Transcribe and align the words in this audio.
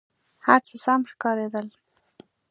هر 0.45 0.59
څه 0.67 0.75
سم 0.85 1.01
ښکارېدل. 1.11 1.67